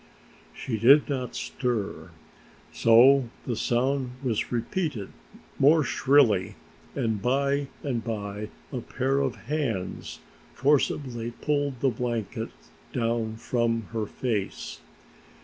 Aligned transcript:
She 0.55 0.79
did 0.79 1.07
not 1.07 1.35
stir, 1.35 2.09
so 2.73 3.29
the 3.45 3.55
sound 3.55 4.13
was 4.23 4.51
repeated 4.51 5.09
more 5.59 5.83
shrilly, 5.83 6.55
and 6.95 7.21
by 7.21 7.67
and 7.83 8.03
by 8.03 8.49
a 8.71 8.79
pair 8.81 9.19
of 9.19 9.35
hands 9.35 10.17
forcibly 10.55 11.29
pulled 11.39 11.81
the 11.81 11.89
blankets 11.91 12.71
down 12.91 13.35
from 13.35 13.83
her 13.93 14.07
face. 14.07 14.79